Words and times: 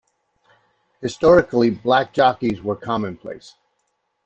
Historically, 0.99 1.69
black 1.69 2.11
jockeys 2.11 2.59
were 2.59 2.75
commonplace. 2.75 3.53